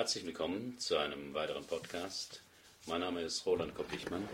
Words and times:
Herzlich 0.00 0.24
willkommen 0.24 0.78
zu 0.78 0.96
einem 0.96 1.34
weiteren 1.34 1.66
Podcast. 1.66 2.40
Mein 2.86 3.02
Name 3.02 3.20
ist 3.20 3.44
Roland 3.44 3.74
Koppichmann. 3.74 4.26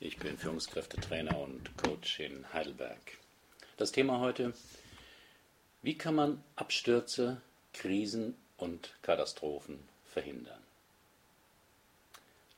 Ich 0.00 0.16
bin 0.16 0.36
Führungskräftetrainer 0.36 1.38
und 1.38 1.70
Coach 1.76 2.18
in 2.18 2.52
Heidelberg. 2.52 2.98
Das 3.76 3.92
Thema 3.92 4.18
heute, 4.18 4.52
wie 5.82 5.96
kann 5.96 6.16
man 6.16 6.42
Abstürze, 6.56 7.40
Krisen 7.72 8.34
und 8.56 8.92
Katastrophen 9.02 9.78
verhindern? 10.12 10.60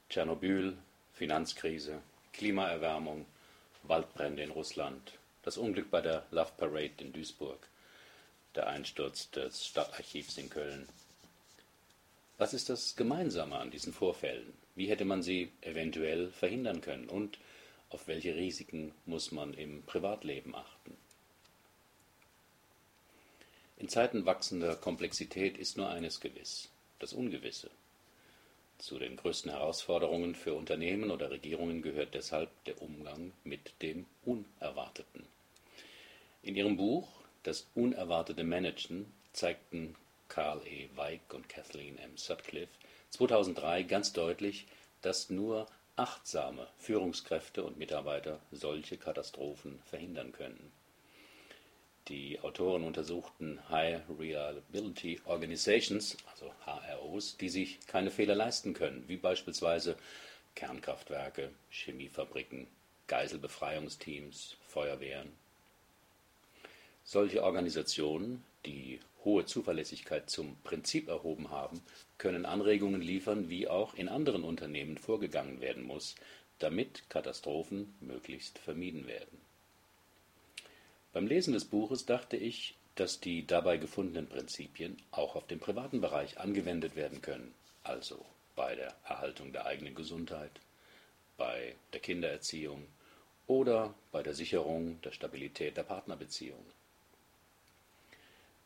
Tschernobyl, 0.09 0.79
Finanzkrise, 1.12 2.01
Klimaerwärmung, 2.33 3.27
Waldbrände 3.83 4.42
in 4.42 4.53
Russland, 4.53 5.19
das 5.42 5.59
Unglück 5.59 5.91
bei 5.91 6.01
der 6.01 6.25
Love 6.30 6.53
Parade 6.56 6.95
in 6.97 7.12
Duisburg, 7.12 7.69
der 8.55 8.69
Einsturz 8.69 9.30
des 9.33 9.67
Stadtarchivs 9.67 10.39
in 10.39 10.48
Köln. 10.48 10.89
Was 12.42 12.55
ist 12.55 12.70
das 12.70 12.96
Gemeinsame 12.96 13.55
an 13.55 13.70
diesen 13.70 13.92
Vorfällen? 13.92 14.52
Wie 14.74 14.88
hätte 14.88 15.05
man 15.05 15.23
sie 15.23 15.52
eventuell 15.60 16.33
verhindern 16.33 16.80
können? 16.80 17.09
Und 17.09 17.38
auf 17.88 18.09
welche 18.09 18.34
Risiken 18.34 18.92
muss 19.06 19.30
man 19.30 19.55
im 19.55 19.84
Privatleben 19.84 20.52
achten? 20.56 20.97
In 23.77 23.88
Zeiten 23.88 24.27
wachsender 24.27 24.74
Komplexität 24.74 25.56
ist 25.56 25.77
nur 25.77 25.88
eines 25.88 26.19
gewiss, 26.19 26.69
das 26.98 27.12
Ungewisse. 27.12 27.70
Zu 28.77 28.98
den 28.98 29.14
größten 29.14 29.52
Herausforderungen 29.52 30.34
für 30.34 30.55
Unternehmen 30.55 31.12
oder 31.12 31.30
Regierungen 31.30 31.80
gehört 31.80 32.14
deshalb 32.14 32.50
der 32.64 32.83
Umgang 32.83 33.33
mit 33.45 33.80
dem 33.83 34.05
Unerwarteten. 34.24 35.28
In 36.42 36.56
ihrem 36.56 36.77
Buch 36.77 37.06
Das 37.45 37.69
unerwartete 37.77 38.42
Managen 38.42 39.12
zeigten 39.33 39.95
Carl 40.33 40.66
E. 40.66 40.88
Weig 40.97 41.20
und 41.34 41.50
Kathleen 41.50 41.98
M. 41.98 42.16
Sutcliffe 42.16 42.72
2003 43.11 43.83
ganz 43.83 44.14
deutlich, 44.14 44.66
dass 45.02 45.28
nur 45.28 45.66
achtsame 45.97 46.66
Führungskräfte 46.78 47.62
und 47.62 47.77
Mitarbeiter 47.77 48.41
solche 48.50 48.97
Katastrophen 48.97 49.78
verhindern 49.84 50.33
können. 50.33 50.72
Die 52.08 52.41
Autoren 52.41 52.84
untersuchten 52.84 53.61
High 53.69 54.00
Reliability 54.19 55.20
Organizations, 55.27 56.16
also 56.30 56.50
HROs, 56.64 57.36
die 57.36 57.50
sich 57.50 57.86
keine 57.86 58.11
Fehler 58.11 58.34
leisten 58.34 58.72
können, 58.72 59.05
wie 59.08 59.19
beispielsweise 59.19 59.98
Kernkraftwerke, 60.55 61.50
Chemiefabriken, 61.70 62.69
Geiselbefreiungsteams, 63.06 64.56
Feuerwehren. 64.67 65.30
Solche 67.05 67.42
Organisationen, 67.42 68.42
die 68.66 69.00
hohe 69.24 69.44
Zuverlässigkeit 69.46 70.28
zum 70.30 70.56
Prinzip 70.62 71.08
erhoben 71.08 71.50
haben, 71.50 71.80
können 72.18 72.46
Anregungen 72.46 73.02
liefern, 73.02 73.48
wie 73.48 73.68
auch 73.68 73.94
in 73.94 74.08
anderen 74.08 74.44
Unternehmen 74.44 74.98
vorgegangen 74.98 75.60
werden 75.60 75.84
muss, 75.84 76.14
damit 76.58 77.08
Katastrophen 77.08 77.94
möglichst 78.00 78.58
vermieden 78.58 79.06
werden. 79.06 79.40
Beim 81.12 81.27
Lesen 81.27 81.52
des 81.52 81.64
Buches 81.64 82.06
dachte 82.06 82.36
ich, 82.36 82.77
dass 82.94 83.20
die 83.20 83.46
dabei 83.46 83.77
gefundenen 83.77 84.28
Prinzipien 84.28 84.96
auch 85.10 85.34
auf 85.34 85.46
den 85.46 85.60
privaten 85.60 86.00
Bereich 86.00 86.38
angewendet 86.38 86.94
werden 86.94 87.22
können, 87.22 87.55
also 87.83 88.24
bei 88.55 88.74
der 88.74 88.94
Erhaltung 89.05 89.52
der 89.52 89.66
eigenen 89.66 89.94
Gesundheit, 89.94 90.52
bei 91.36 91.74
der 91.92 92.00
Kindererziehung 92.00 92.86
oder 93.46 93.94
bei 94.10 94.22
der 94.22 94.34
Sicherung 94.34 95.00
der 95.02 95.12
Stabilität 95.12 95.77
der 95.77 95.83
Partnerbeziehung. 95.83 96.64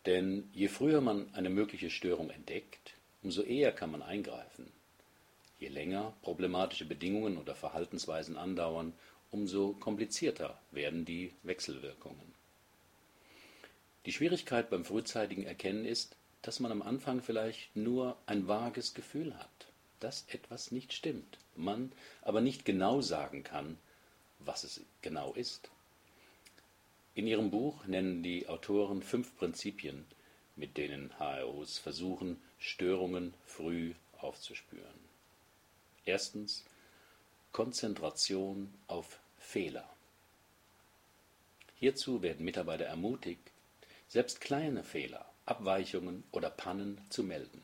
Denn 0.07 0.49
je 0.53 0.69
früher 0.69 1.01
man 1.01 1.35
eine 1.35 1.51
mögliche 1.51 1.91
Störung 1.91 2.31
entdeckt, 2.31 2.95
umso 3.23 3.43
eher 3.43 3.73
kann 3.73 3.91
man 3.91 4.03
eingreifen. 4.03 4.71
Je 5.59 5.69
länger 5.69 6.15
problematische 6.23 6.85
Bedingungen 6.85 7.39
oder 7.39 7.55
Verhaltensweisen 7.55 8.37
andauern, 8.37 8.93
umso 9.33 9.73
komplizierter 9.73 10.59
werden 10.71 11.05
die 11.05 11.33
Wechselwirkungen. 11.43 12.35
Die 14.05 14.13
Schwierigkeit 14.13 14.71
beim 14.71 14.85
frühzeitigen 14.85 15.45
Erkennen 15.45 15.85
ist, 15.85 16.15
dass 16.43 16.61
man 16.61 16.71
am 16.71 16.83
Anfang 16.83 17.21
vielleicht 17.23 17.75
nur 17.75 18.17
ein 18.27 18.47
vages 18.47 18.95
Gefühl 18.95 19.37
hat, 19.37 19.67
dass 19.99 20.27
etwas 20.29 20.71
nicht 20.71 20.93
stimmt, 20.93 21.39
man 21.57 21.91
aber 22.23 22.41
nicht 22.41 22.65
genau 22.65 23.01
sagen 23.01 23.43
kann, 23.43 23.79
was 24.39 24.63
es 24.63 24.81
genau 25.03 25.33
ist. 25.33 25.69
In 27.17 27.27
ihrem 27.27 27.51
Buch 27.51 27.87
nennen 27.87 28.23
die 28.23 28.47
Autoren 28.47 29.03
fünf 29.03 29.35
Prinzipien, 29.39 30.05
mit 30.55 30.77
denen 30.77 31.19
HROs 31.19 31.79
versuchen, 31.79 32.37
Störungen 32.59 33.33
früh 33.47 33.95
aufzuspüren. 34.19 35.01
Erstens 36.05 36.67
Konzentration 37.53 38.71
auf 38.87 39.19
Fehler. 39.39 39.89
Hierzu 41.77 42.21
werden 42.21 42.45
Mitarbeiter 42.45 42.85
ermutigt, 42.85 43.51
selbst 44.09 44.43
kleine 44.43 44.85
Fehler, 44.85 45.25
Abweichungen 45.47 46.23
oder 46.33 46.51
Pannen 46.51 47.01
zu 47.09 47.23
melden. 47.23 47.63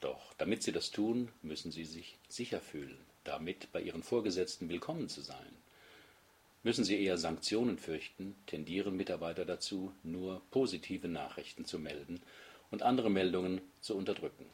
Doch 0.00 0.32
damit 0.38 0.62
sie 0.62 0.72
das 0.72 0.90
tun, 0.90 1.30
müssen 1.42 1.70
sie 1.70 1.84
sich 1.84 2.16
sicher 2.30 2.62
fühlen, 2.62 2.96
damit 3.24 3.70
bei 3.72 3.82
ihren 3.82 4.02
Vorgesetzten 4.02 4.70
willkommen 4.70 5.10
zu 5.10 5.20
sein. 5.20 5.61
Müssen 6.64 6.84
sie 6.84 7.02
eher 7.02 7.18
Sanktionen 7.18 7.76
fürchten, 7.76 8.36
tendieren 8.46 8.96
Mitarbeiter 8.96 9.44
dazu, 9.44 9.92
nur 10.04 10.40
positive 10.50 11.08
Nachrichten 11.08 11.64
zu 11.64 11.78
melden 11.78 12.22
und 12.70 12.82
andere 12.82 13.10
Meldungen 13.10 13.60
zu 13.80 13.96
unterdrücken. 13.96 14.46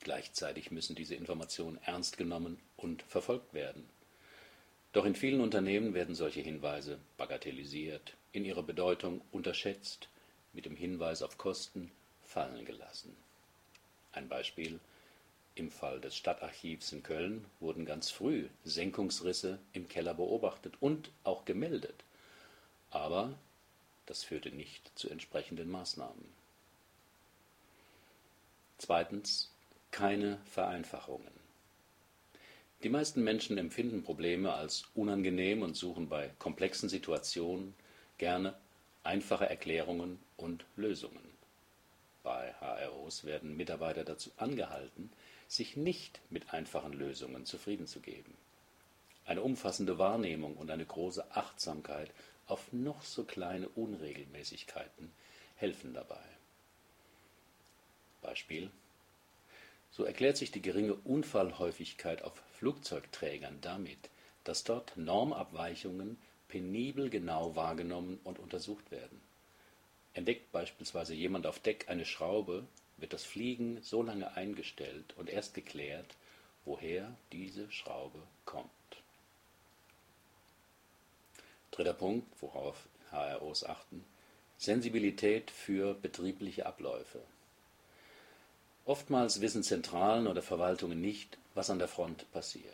Gleichzeitig 0.00 0.70
müssen 0.70 0.96
diese 0.96 1.14
Informationen 1.14 1.78
ernst 1.84 2.16
genommen 2.16 2.58
und 2.76 3.02
verfolgt 3.02 3.52
werden. 3.54 3.84
Doch 4.92 5.04
in 5.04 5.14
vielen 5.14 5.40
Unternehmen 5.40 5.92
werden 5.92 6.14
solche 6.14 6.40
Hinweise 6.40 6.98
bagatellisiert, 7.18 8.14
in 8.32 8.44
ihrer 8.44 8.62
Bedeutung 8.62 9.20
unterschätzt, 9.32 10.08
mit 10.54 10.64
dem 10.64 10.76
Hinweis 10.76 11.22
auf 11.22 11.36
Kosten 11.36 11.90
fallen 12.24 12.64
gelassen. 12.64 13.14
Ein 14.12 14.28
Beispiel 14.28 14.80
im 15.56 15.70
Fall 15.70 16.00
des 16.00 16.14
Stadtarchivs 16.14 16.92
in 16.92 17.02
Köln 17.02 17.44
wurden 17.60 17.84
ganz 17.84 18.10
früh 18.10 18.46
Senkungsrisse 18.64 19.58
im 19.72 19.88
Keller 19.88 20.14
beobachtet 20.14 20.74
und 20.80 21.10
auch 21.24 21.44
gemeldet. 21.44 22.04
Aber 22.90 23.34
das 24.04 24.22
führte 24.22 24.50
nicht 24.50 24.96
zu 24.96 25.10
entsprechenden 25.10 25.70
Maßnahmen. 25.70 26.24
Zweitens 28.78 29.50
keine 29.90 30.38
Vereinfachungen. 30.52 31.32
Die 32.82 32.90
meisten 32.90 33.24
Menschen 33.24 33.56
empfinden 33.56 34.02
Probleme 34.02 34.52
als 34.52 34.84
unangenehm 34.94 35.62
und 35.62 35.74
suchen 35.74 36.08
bei 36.08 36.30
komplexen 36.38 36.90
Situationen 36.90 37.74
gerne 38.18 38.54
einfache 39.02 39.48
Erklärungen 39.48 40.18
und 40.36 40.66
Lösungen. 40.76 41.24
Bei 42.22 42.54
HROs 42.60 43.24
werden 43.24 43.56
Mitarbeiter 43.56 44.04
dazu 44.04 44.30
angehalten, 44.36 45.10
sich 45.48 45.76
nicht 45.76 46.20
mit 46.30 46.52
einfachen 46.52 46.92
Lösungen 46.92 47.44
zufrieden 47.44 47.86
zu 47.86 48.00
geben. 48.00 48.36
Eine 49.24 49.42
umfassende 49.42 49.98
Wahrnehmung 49.98 50.56
und 50.56 50.70
eine 50.70 50.86
große 50.86 51.32
Achtsamkeit 51.34 52.10
auf 52.46 52.72
noch 52.72 53.02
so 53.02 53.24
kleine 53.24 53.68
Unregelmäßigkeiten 53.68 55.10
helfen 55.56 55.94
dabei. 55.94 56.22
Beispiel 58.22 58.70
So 59.90 60.04
erklärt 60.04 60.36
sich 60.36 60.50
die 60.50 60.62
geringe 60.62 60.94
Unfallhäufigkeit 60.94 62.22
auf 62.22 62.42
Flugzeugträgern 62.58 63.58
damit, 63.60 64.10
dass 64.44 64.64
dort 64.64 64.96
Normabweichungen 64.96 66.18
penibel 66.48 67.10
genau 67.10 67.56
wahrgenommen 67.56 68.20
und 68.22 68.38
untersucht 68.38 68.90
werden. 68.90 69.20
Entdeckt 70.14 70.52
beispielsweise 70.52 71.14
jemand 71.14 71.46
auf 71.46 71.58
Deck 71.58 71.88
eine 71.88 72.04
Schraube, 72.04 72.66
wird 72.98 73.12
das 73.12 73.24
Fliegen 73.24 73.82
so 73.82 74.02
lange 74.02 74.36
eingestellt 74.36 75.14
und 75.16 75.28
erst 75.28 75.54
geklärt, 75.54 76.16
woher 76.64 77.14
diese 77.32 77.70
Schraube 77.70 78.22
kommt. 78.44 78.70
Dritter 81.70 81.92
Punkt, 81.92 82.26
worauf 82.40 82.88
HROs 83.10 83.64
achten, 83.64 84.04
Sensibilität 84.58 85.50
für 85.50 85.94
betriebliche 85.94 86.64
Abläufe. 86.64 87.20
Oftmals 88.86 89.40
wissen 89.40 89.62
Zentralen 89.62 90.26
oder 90.26 90.42
Verwaltungen 90.42 91.00
nicht, 91.00 91.38
was 91.54 91.70
an 91.70 91.78
der 91.78 91.88
Front 91.88 92.30
passiert. 92.32 92.72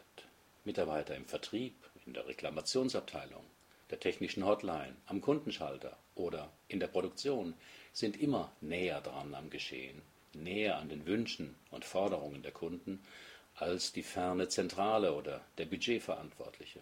Mitarbeiter 0.65 1.17
im 1.17 1.25
Vertrieb, 1.25 1.75
in 2.07 2.15
der 2.15 2.27
Reklamationsabteilung, 2.29 3.45
der 3.91 3.99
technischen 3.99 4.47
Hotline, 4.47 4.95
am 5.07 5.21
Kundenschalter 5.21 5.97
oder 6.15 6.51
in 6.69 6.81
der 6.81 6.87
Produktion 6.87 7.55
sind 7.93 8.21
immer 8.21 8.53
näher 8.61 9.01
dran 9.01 9.35
am 9.35 9.51
Geschehen, 9.51 10.03
näher 10.35 10.79
an 10.79 10.89
den 10.89 11.07
Wünschen 11.07 11.55
und 11.71 11.85
Forderungen 11.85 12.43
der 12.43 12.53
Kunden 12.53 13.01
als 13.55 13.93
die 13.93 14.03
ferne 14.03 14.49
Zentrale 14.49 15.15
oder 15.15 15.41
der 15.59 15.67
Budgetverantwortliche. 15.67 16.81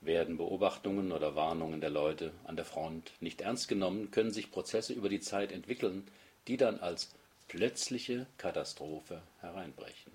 Werden 0.00 0.36
Beobachtungen 0.36 1.12
oder 1.12 1.34
Warnungen 1.34 1.80
der 1.80 1.90
Leute 1.90 2.32
an 2.44 2.56
der 2.56 2.64
Front 2.64 3.12
nicht 3.20 3.40
ernst 3.40 3.68
genommen, 3.68 4.10
können 4.10 4.30
sich 4.30 4.50
Prozesse 4.50 4.92
über 4.92 5.08
die 5.08 5.20
Zeit 5.20 5.50
entwickeln, 5.50 6.06
die 6.46 6.56
dann 6.56 6.78
als 6.80 7.10
plötzliche 7.48 8.26
Katastrophe 8.36 9.22
hereinbrechen. 9.40 10.12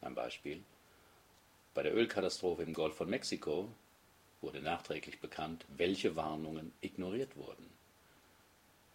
Ein 0.00 0.14
Beispiel. 0.14 0.62
Bei 1.72 1.82
der 1.82 1.94
Ölkatastrophe 1.94 2.62
im 2.62 2.74
Golf 2.74 2.94
von 2.94 3.10
Mexiko 3.10 3.68
wurde 4.40 4.60
nachträglich 4.60 5.18
bekannt, 5.20 5.64
welche 5.76 6.14
Warnungen 6.14 6.72
ignoriert 6.82 7.36
wurden. 7.36 7.66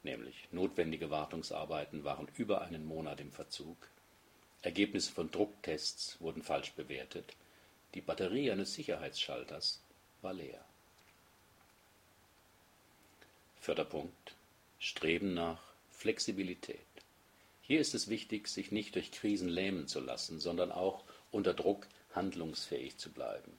Nämlich 0.03 0.47
notwendige 0.51 1.09
Wartungsarbeiten 1.09 2.03
waren 2.03 2.27
über 2.35 2.61
einen 2.61 2.85
Monat 2.85 3.19
im 3.19 3.31
Verzug, 3.31 3.77
Ergebnisse 4.61 5.13
von 5.13 5.31
Drucktests 5.31 6.19
wurden 6.19 6.43
falsch 6.43 6.73
bewertet, 6.73 7.33
die 7.93 8.01
Batterie 8.01 8.51
eines 8.51 8.73
Sicherheitsschalters 8.73 9.81
war 10.21 10.33
leer. 10.33 10.63
Vierter 13.61 13.85
Punkt. 13.85 14.35
Streben 14.79 15.33
nach 15.33 15.61
Flexibilität. 15.91 16.79
Hier 17.61 17.79
ist 17.79 17.95
es 17.95 18.09
wichtig, 18.09 18.47
sich 18.47 18.71
nicht 18.71 18.95
durch 18.95 19.11
Krisen 19.11 19.49
lähmen 19.49 19.87
zu 19.87 20.01
lassen, 20.01 20.39
sondern 20.39 20.71
auch 20.71 21.03
unter 21.31 21.53
Druck 21.53 21.87
handlungsfähig 22.13 22.97
zu 22.97 23.11
bleiben. 23.11 23.57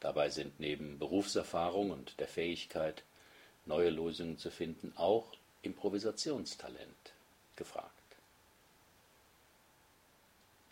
Dabei 0.00 0.28
sind 0.28 0.58
neben 0.58 0.98
Berufserfahrung 0.98 1.90
und 1.90 2.18
der 2.18 2.28
Fähigkeit, 2.28 3.04
neue 3.64 3.90
Lösungen 3.90 4.38
zu 4.38 4.50
finden, 4.50 4.92
auch 4.96 5.32
Improvisationstalent 5.62 7.12
gefragt. 7.56 7.90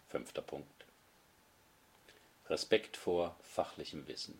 Fünfter 0.08 0.42
Punkt. 0.42 0.84
Respekt 2.48 2.96
vor 2.96 3.36
fachlichem 3.42 4.08
Wissen. 4.08 4.36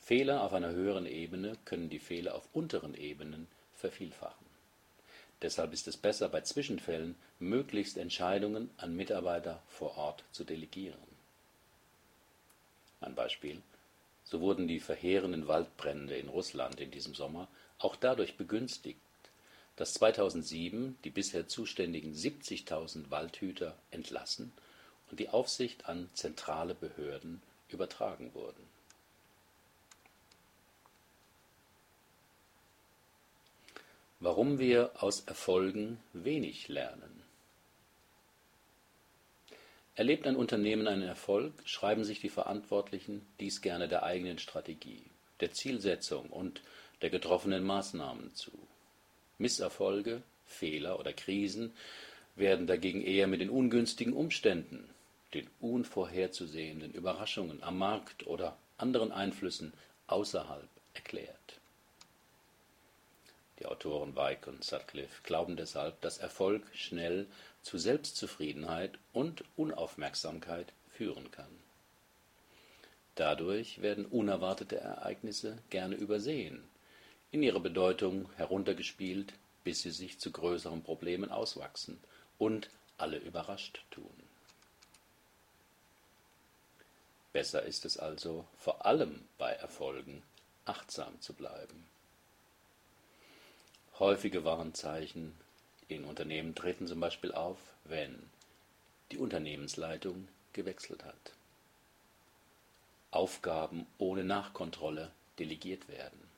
Fehler 0.00 0.42
auf 0.42 0.52
einer 0.52 0.70
höheren 0.70 1.06
Ebene 1.06 1.56
können 1.64 1.88
die 1.88 2.00
Fehler 2.00 2.34
auf 2.34 2.48
unteren 2.52 2.94
Ebenen 2.94 3.46
vervielfachen. 3.76 4.46
Deshalb 5.40 5.72
ist 5.72 5.86
es 5.86 5.96
besser, 5.96 6.28
bei 6.28 6.40
Zwischenfällen 6.40 7.14
möglichst 7.38 7.96
Entscheidungen 7.96 8.70
an 8.76 8.96
Mitarbeiter 8.96 9.62
vor 9.68 9.96
Ort 9.96 10.24
zu 10.32 10.42
delegieren. 10.42 10.98
Ein 13.00 13.14
Beispiel. 13.14 13.62
So 14.24 14.40
wurden 14.40 14.66
die 14.66 14.80
verheerenden 14.80 15.46
Waldbrände 15.46 16.16
in 16.16 16.28
Russland 16.28 16.80
in 16.80 16.90
diesem 16.90 17.14
Sommer 17.14 17.46
auch 17.78 17.94
dadurch 17.94 18.36
begünstigt, 18.36 19.00
dass 19.76 19.94
2007 19.94 20.98
die 21.04 21.10
bisher 21.10 21.48
zuständigen 21.48 22.12
70.000 22.14 23.10
Waldhüter 23.10 23.76
entlassen 23.90 24.52
und 25.10 25.20
die 25.20 25.28
Aufsicht 25.28 25.86
an 25.88 26.08
zentrale 26.14 26.74
Behörden 26.74 27.42
übertragen 27.68 28.32
wurden. 28.34 28.62
Warum 34.20 34.58
wir 34.58 35.02
aus 35.02 35.22
Erfolgen 35.22 35.98
wenig 36.12 36.68
lernen. 36.68 37.22
Erlebt 39.94 40.26
ein 40.26 40.36
Unternehmen 40.36 40.86
einen 40.86 41.02
Erfolg, 41.02 41.52
schreiben 41.64 42.04
sich 42.04 42.20
die 42.20 42.30
Verantwortlichen 42.30 43.26
dies 43.40 43.60
gerne 43.60 43.88
der 43.88 44.04
eigenen 44.04 44.38
Strategie, 44.38 45.04
der 45.40 45.52
Zielsetzung 45.52 46.30
und 46.30 46.62
der 47.02 47.10
getroffenen 47.10 47.64
Maßnahmen 47.64 48.34
zu. 48.34 48.52
Misserfolge, 49.42 50.22
Fehler 50.46 50.98
oder 50.98 51.12
Krisen 51.12 51.74
werden 52.34 52.66
dagegen 52.66 53.02
eher 53.02 53.26
mit 53.26 53.40
den 53.40 53.50
ungünstigen 53.50 54.14
Umständen, 54.14 54.88
den 55.34 55.48
unvorherzusehenden 55.60 56.92
Überraschungen 56.92 57.62
am 57.62 57.78
Markt 57.78 58.26
oder 58.26 58.56
anderen 58.78 59.12
Einflüssen 59.12 59.72
außerhalb 60.06 60.68
erklärt. 60.94 61.60
Die 63.58 63.66
Autoren 63.66 64.16
Weik 64.16 64.46
und 64.46 64.64
Sutcliffe 64.64 65.22
glauben 65.22 65.56
deshalb, 65.56 66.00
dass 66.00 66.18
Erfolg 66.18 66.64
schnell 66.74 67.26
zu 67.62 67.78
Selbstzufriedenheit 67.78 68.98
und 69.12 69.44
Unaufmerksamkeit 69.56 70.72
führen 70.90 71.30
kann. 71.30 71.50
Dadurch 73.14 73.82
werden 73.82 74.06
unerwartete 74.06 74.78
Ereignisse 74.78 75.58
gerne 75.70 75.94
übersehen, 75.94 76.64
in 77.32 77.42
ihrer 77.42 77.60
Bedeutung 77.60 78.30
heruntergespielt, 78.36 79.32
bis 79.64 79.82
sie 79.82 79.90
sich 79.90 80.20
zu 80.20 80.30
größeren 80.30 80.82
Problemen 80.82 81.30
auswachsen 81.30 81.98
und 82.38 82.70
alle 82.98 83.16
überrascht 83.18 83.82
tun. 83.90 84.12
Besser 87.32 87.62
ist 87.62 87.86
es 87.86 87.96
also, 87.96 88.46
vor 88.58 88.84
allem 88.84 89.24
bei 89.38 89.52
Erfolgen 89.52 90.22
achtsam 90.66 91.20
zu 91.20 91.32
bleiben. 91.32 91.84
Häufige 93.98 94.44
Warnzeichen 94.44 95.34
in 95.88 96.04
Unternehmen 96.04 96.54
treten 96.54 96.86
zum 96.86 97.00
Beispiel 97.00 97.32
auf, 97.32 97.58
wenn 97.84 98.30
die 99.10 99.18
Unternehmensleitung 99.18 100.28
gewechselt 100.52 101.04
hat, 101.04 101.32
Aufgaben 103.10 103.86
ohne 103.98 104.24
Nachkontrolle 104.24 105.10
delegiert 105.38 105.88
werden, 105.88 106.31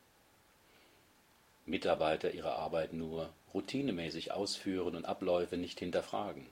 Mitarbeiter 1.67 2.33
ihre 2.33 2.57
Arbeit 2.57 2.93
nur 2.93 3.33
routinemäßig 3.55 4.33
ausführen 4.33 4.97
und 4.97 5.05
Abläufe 5.07 5.57
nicht 5.57 5.79
hinterfragen, 5.79 6.47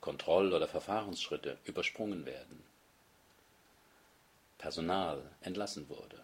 Kontroll- 0.00 0.52
oder 0.52 0.66
Verfahrensschritte 0.66 1.58
übersprungen 1.64 2.26
werden, 2.26 2.62
Personal 4.58 5.22
entlassen 5.42 5.88
wurde. 5.88 6.18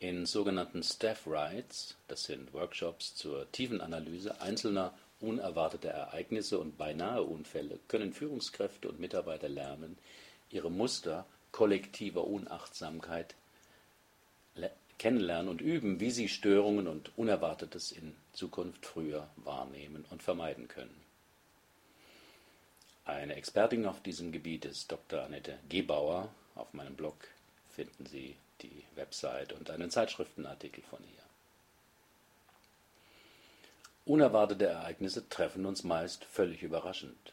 In 0.00 0.26
sogenannten 0.26 0.82
Staff 0.82 1.26
Rights, 1.26 1.96
das 2.08 2.24
sind 2.24 2.52
Workshops 2.52 3.14
zur 3.14 3.50
Tiefenanalyse 3.52 4.40
einzelner 4.40 4.92
unerwarteter 5.20 5.90
Ereignisse 5.90 6.58
und 6.58 6.76
beinahe 6.76 7.22
Unfälle, 7.22 7.78
können 7.88 8.12
Führungskräfte 8.12 8.88
und 8.88 8.98
Mitarbeiter 8.98 9.48
lernen, 9.48 9.96
ihre 10.50 10.70
Muster 10.70 11.24
kollektiver 11.52 12.24
Unachtsamkeit 12.24 13.34
kennenlernen 15.02 15.48
und 15.48 15.60
üben, 15.60 15.98
wie 15.98 16.12
sie 16.12 16.28
Störungen 16.28 16.86
und 16.86 17.10
Unerwartetes 17.18 17.90
in 17.90 18.14
Zukunft 18.32 18.86
früher 18.86 19.28
wahrnehmen 19.34 20.04
und 20.10 20.22
vermeiden 20.22 20.68
können. 20.68 20.94
Eine 23.04 23.34
Expertin 23.34 23.84
auf 23.86 24.00
diesem 24.00 24.30
Gebiet 24.30 24.64
ist 24.64 24.92
Dr. 24.92 25.24
Annette 25.24 25.58
Gebauer. 25.68 26.32
Auf 26.54 26.72
meinem 26.72 26.94
Blog 26.94 27.16
finden 27.68 28.06
Sie 28.06 28.36
die 28.60 28.84
Website 28.94 29.52
und 29.52 29.70
einen 29.70 29.90
Zeitschriftenartikel 29.90 30.84
von 30.84 31.00
ihr. 31.00 31.24
Unerwartete 34.04 34.66
Ereignisse 34.66 35.28
treffen 35.28 35.66
uns 35.66 35.82
meist 35.82 36.24
völlig 36.26 36.62
überraschend. 36.62 37.32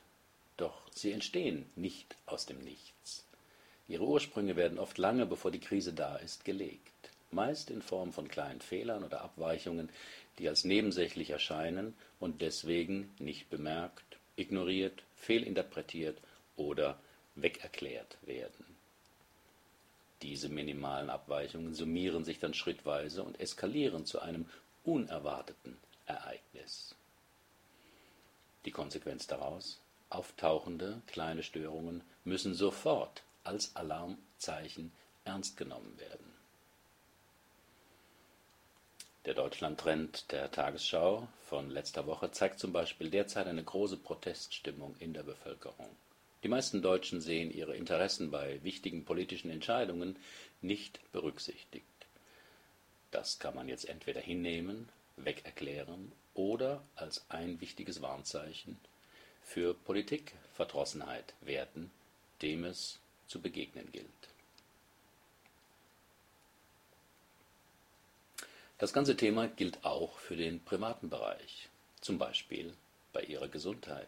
Doch 0.57 0.81
sie 0.91 1.11
entstehen 1.11 1.69
nicht 1.75 2.15
aus 2.25 2.47
dem 2.47 2.63
Nichts. 2.63 3.25
Ihre 3.87 4.05
Ursprünge 4.05 4.55
werden 4.55 4.79
oft 4.79 4.97
lange 4.97 5.27
bevor 5.27 5.51
die 5.51 5.59
Krise 5.59 5.93
da 5.93 6.15
ist, 6.15 6.45
gelegt, 6.45 7.11
meist 7.31 7.69
in 7.69 7.81
Form 7.81 8.13
von 8.13 8.27
kleinen 8.27 8.61
Fehlern 8.61 9.03
oder 9.03 9.21
Abweichungen, 9.21 9.89
die 10.37 10.47
als 10.47 10.63
nebensächlich 10.63 11.29
erscheinen 11.29 11.95
und 12.19 12.41
deswegen 12.41 13.13
nicht 13.19 13.49
bemerkt, 13.49 14.17
ignoriert, 14.35 15.03
fehlinterpretiert 15.15 16.17
oder 16.55 16.99
wegerklärt 17.35 18.17
werden. 18.25 18.65
Diese 20.21 20.49
minimalen 20.49 21.09
Abweichungen 21.09 21.73
summieren 21.73 22.25
sich 22.25 22.39
dann 22.39 22.53
schrittweise 22.53 23.23
und 23.23 23.39
eskalieren 23.39 24.05
zu 24.05 24.19
einem 24.19 24.45
unerwarteten 24.83 25.77
Ereignis. 26.05 26.95
Die 28.65 28.71
Konsequenz 28.71 29.27
daraus? 29.27 29.79
Auftauchende 30.09 31.01
kleine 31.07 31.43
Störungen 31.43 32.01
müssen 32.23 32.53
sofort 32.55 33.23
als 33.43 33.75
Alarmzeichen 33.75 34.91
ernst 35.23 35.55
genommen 35.55 35.97
werden. 35.99 36.28
Der 39.29 39.35
Deutschland-Trend 39.35 40.31
der 40.31 40.49
Tagesschau 40.49 41.27
von 41.45 41.69
letzter 41.69 42.07
Woche 42.07 42.31
zeigt 42.31 42.57
zum 42.57 42.73
Beispiel 42.73 43.11
derzeit 43.11 43.45
eine 43.45 43.63
große 43.63 43.97
Proteststimmung 43.97 44.95
in 44.97 45.13
der 45.13 45.21
Bevölkerung. 45.21 45.95
Die 46.41 46.47
meisten 46.47 46.81
Deutschen 46.81 47.21
sehen 47.21 47.51
ihre 47.51 47.75
Interessen 47.75 48.31
bei 48.31 48.59
wichtigen 48.63 49.05
politischen 49.05 49.51
Entscheidungen 49.51 50.15
nicht 50.61 50.99
berücksichtigt. 51.11 51.85
Das 53.11 53.37
kann 53.37 53.53
man 53.53 53.69
jetzt 53.69 53.87
entweder 53.87 54.19
hinnehmen, 54.19 54.89
wegerklären 55.15 56.11
oder 56.33 56.83
als 56.95 57.23
ein 57.29 57.61
wichtiges 57.61 58.01
Warnzeichen 58.01 58.79
für 59.43 59.75
Politikverdrossenheit 59.75 61.35
werten, 61.41 61.91
dem 62.41 62.63
es 62.63 62.97
zu 63.27 63.39
begegnen 63.39 63.91
gilt. 63.91 64.07
Das 68.79 68.93
ganze 68.93 69.17
Thema 69.17 69.47
gilt 69.47 69.83
auch 69.83 70.17
für 70.19 70.37
den 70.37 70.63
privaten 70.63 71.09
Bereich, 71.09 71.67
zum 71.99 72.17
Beispiel 72.17 72.73
bei 73.11 73.21
Ihrer 73.21 73.49
Gesundheit. 73.49 74.07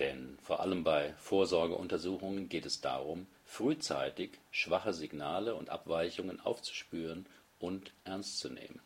Denn 0.00 0.36
vor 0.42 0.58
allem 0.58 0.82
bei 0.82 1.14
Vorsorgeuntersuchungen 1.14 2.48
geht 2.48 2.66
es 2.66 2.80
darum, 2.80 3.28
frühzeitig 3.46 4.32
schwache 4.50 4.92
Signale 4.92 5.54
und 5.54 5.70
Abweichungen 5.70 6.40
aufzuspüren 6.40 7.24
und 7.60 7.92
ernst 8.04 8.40
zu 8.40 8.50
nehmen. 8.50 8.80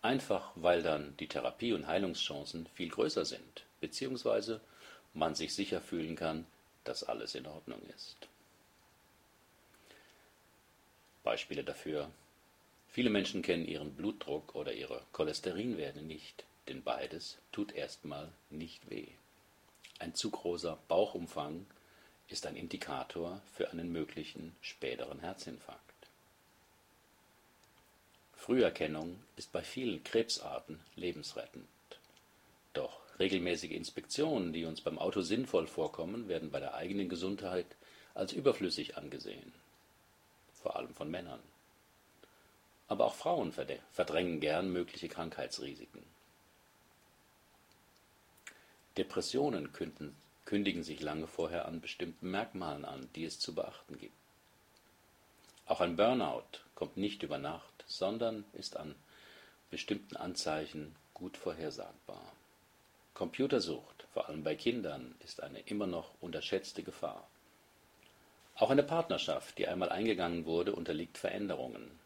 Einfach 0.00 0.52
weil 0.54 0.82
dann 0.82 1.14
die 1.18 1.28
Therapie- 1.28 1.74
und 1.74 1.86
Heilungschancen 1.86 2.66
viel 2.74 2.88
größer 2.88 3.26
sind, 3.26 3.64
beziehungsweise 3.80 4.62
man 5.12 5.34
sich 5.34 5.54
sicher 5.54 5.82
fühlen 5.82 6.16
kann, 6.16 6.46
dass 6.84 7.04
alles 7.04 7.34
in 7.34 7.46
Ordnung 7.46 7.82
ist. 7.94 8.16
Beispiele 11.22 11.62
dafür. 11.62 12.08
Viele 12.94 13.10
Menschen 13.10 13.42
kennen 13.42 13.66
ihren 13.66 13.96
Blutdruck 13.96 14.54
oder 14.54 14.72
ihre 14.72 15.02
Cholesterinwerte 15.10 16.00
nicht, 16.00 16.44
denn 16.68 16.84
beides 16.84 17.38
tut 17.50 17.72
erstmal 17.72 18.30
nicht 18.50 18.88
weh. 18.88 19.08
Ein 19.98 20.14
zu 20.14 20.30
großer 20.30 20.78
Bauchumfang 20.86 21.66
ist 22.28 22.46
ein 22.46 22.54
Indikator 22.54 23.42
für 23.52 23.72
einen 23.72 23.90
möglichen 23.90 24.54
späteren 24.60 25.18
Herzinfarkt. 25.18 25.80
Früherkennung 28.36 29.18
ist 29.34 29.50
bei 29.50 29.64
vielen 29.64 30.04
Krebsarten 30.04 30.78
lebensrettend. 30.94 31.66
Doch 32.74 33.00
regelmäßige 33.18 33.72
Inspektionen, 33.72 34.52
die 34.52 34.66
uns 34.66 34.80
beim 34.80 35.00
Auto 35.00 35.20
sinnvoll 35.22 35.66
vorkommen, 35.66 36.28
werden 36.28 36.52
bei 36.52 36.60
der 36.60 36.74
eigenen 36.74 37.08
Gesundheit 37.08 37.66
als 38.14 38.32
überflüssig 38.32 38.96
angesehen, 38.96 39.52
vor 40.62 40.76
allem 40.76 40.94
von 40.94 41.10
Männern. 41.10 41.40
Aber 42.94 43.06
auch 43.06 43.16
Frauen 43.16 43.52
verdrängen 43.90 44.38
gern 44.38 44.72
mögliche 44.72 45.08
Krankheitsrisiken. 45.08 46.00
Depressionen 48.96 49.72
kündigen 50.44 50.84
sich 50.84 51.00
lange 51.00 51.26
vorher 51.26 51.66
an 51.66 51.80
bestimmten 51.80 52.30
Merkmalen 52.30 52.84
an, 52.84 53.08
die 53.16 53.24
es 53.24 53.40
zu 53.40 53.52
beachten 53.52 53.98
gibt. 53.98 54.14
Auch 55.66 55.80
ein 55.80 55.96
Burnout 55.96 56.60
kommt 56.76 56.96
nicht 56.96 57.24
über 57.24 57.36
Nacht, 57.36 57.84
sondern 57.88 58.44
ist 58.52 58.76
an 58.76 58.94
bestimmten 59.70 60.16
Anzeichen 60.16 60.94
gut 61.14 61.36
vorhersagbar. 61.36 62.32
Computersucht, 63.12 64.06
vor 64.12 64.28
allem 64.28 64.44
bei 64.44 64.54
Kindern, 64.54 65.16
ist 65.24 65.42
eine 65.42 65.58
immer 65.62 65.88
noch 65.88 66.12
unterschätzte 66.20 66.84
Gefahr. 66.84 67.26
Auch 68.54 68.70
eine 68.70 68.84
Partnerschaft, 68.84 69.58
die 69.58 69.66
einmal 69.66 69.88
eingegangen 69.88 70.44
wurde, 70.46 70.76
unterliegt 70.76 71.18
Veränderungen. 71.18 72.03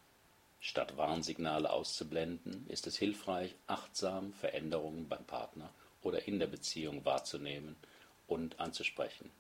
Statt 0.61 0.97
Warnsignale 0.97 1.71
auszublenden, 1.71 2.67
ist 2.69 2.87
es 2.87 2.97
hilfreich, 2.97 3.55
achtsam 3.67 4.33
Veränderungen 4.33 5.09
beim 5.09 5.25
Partner 5.25 5.71
oder 6.03 6.27
in 6.27 6.39
der 6.39 6.49
Beziehung 6.49 7.05
wahrzunehmen 7.05 7.77
und 8.27 8.59
anzusprechen. 8.59 9.31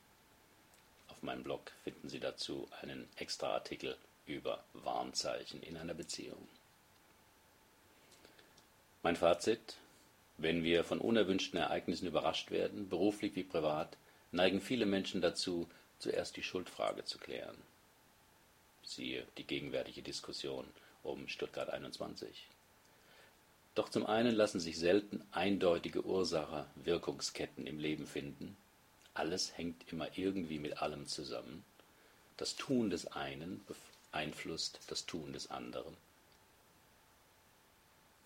Auf 1.08 1.22
meinem 1.22 1.42
Blog 1.42 1.72
finden 1.82 2.08
Sie 2.08 2.20
dazu 2.20 2.68
einen 2.80 3.08
extra 3.16 3.48
Artikel 3.48 3.96
über 4.26 4.62
Warnzeichen 4.75 5.62
in 5.62 5.76
einer 5.76 5.94
Beziehung. 5.94 6.48
Mein 9.02 9.16
Fazit, 9.16 9.76
wenn 10.37 10.62
wir 10.62 10.84
von 10.84 11.00
unerwünschten 11.00 11.58
Ereignissen 11.58 12.06
überrascht 12.06 12.50
werden, 12.50 12.88
beruflich 12.88 13.34
wie 13.34 13.42
privat, 13.42 13.96
neigen 14.30 14.60
viele 14.60 14.87
Menschen 14.87 15.20
dazu, 15.20 15.68
zuerst 15.98 16.37
die 16.37 16.42
Schuldfrage 16.42 17.04
zu 17.04 17.18
klären. 17.18 17.56
Siehe 18.84 19.26
die 19.37 19.44
gegenwärtige 19.44 20.02
Diskussion 20.02 20.66
um 21.02 21.28
Stuttgart 21.28 21.71
21. 21.71 22.49
Doch 23.75 23.88
zum 23.88 24.07
einen 24.07 24.35
lassen 24.35 24.61
sich 24.61 24.78
selten 24.78 25.23
eindeutige 25.31 26.05
Ursache-Wirkungsketten 26.05 27.67
im 27.67 27.78
Leben 27.78 28.07
finden. 28.07 28.57
Alles 29.14 29.57
hängt 29.57 29.93
immer 29.93 30.09
irgendwie 30.17 30.59
mit 30.59 30.83
allem 30.83 31.07
zusammen. 31.07 31.64
Das 32.37 32.57
Tun 32.57 32.90
des 32.90 33.07
einen 33.07 33.64
beeinflusst 34.11 34.81
das 34.88 35.07
Tun 35.07 35.33
des 35.33 35.50
anderen. 35.50 35.97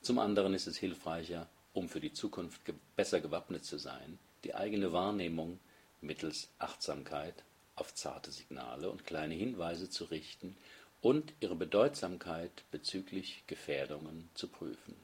Zum 0.00 0.18
anderen 0.18 0.54
ist 0.54 0.66
es 0.66 0.76
hilfreicher, 0.76 1.48
um 1.74 1.88
für 1.88 2.00
die 2.00 2.12
Zukunft 2.12 2.60
besser 2.96 3.20
gewappnet 3.20 3.64
zu 3.64 3.78
sein, 3.78 4.18
die 4.44 4.54
eigene 4.54 4.92
Wahrnehmung 4.92 5.60
mittels 6.00 6.48
Achtsamkeit 6.58 7.34
auf 7.76 7.94
zarte 7.94 8.32
Signale 8.32 8.90
und 8.90 9.06
kleine 9.06 9.34
Hinweise 9.34 9.88
zu 9.88 10.04
richten 10.04 10.56
und 11.02 11.34
ihre 11.40 11.56
Bedeutsamkeit 11.56 12.62
bezüglich 12.70 13.42
Gefährdungen 13.46 14.30
zu 14.34 14.48
prüfen. 14.48 14.96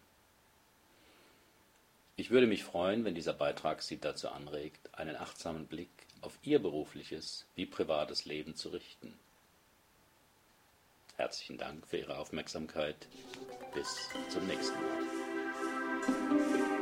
Ich 2.16 2.30
würde 2.30 2.46
mich 2.46 2.64
freuen, 2.64 3.04
wenn 3.04 3.14
dieser 3.14 3.34
Beitrag 3.34 3.82
Sie 3.82 3.98
dazu 3.98 4.28
anregt, 4.28 4.94
einen 4.94 5.16
achtsamen 5.16 5.66
Blick 5.66 5.90
auf 6.20 6.38
Ihr 6.42 6.60
berufliches 6.60 7.46
wie 7.54 7.66
privates 7.66 8.24
Leben 8.24 8.56
zu 8.56 8.70
richten. 8.70 9.18
Herzlichen 11.16 11.58
Dank 11.58 11.86
für 11.86 11.98
Ihre 11.98 12.16
Aufmerksamkeit. 12.16 13.06
Bis 13.74 14.08
zum 14.30 14.46
nächsten 14.46 14.74
Mal. 14.74 16.78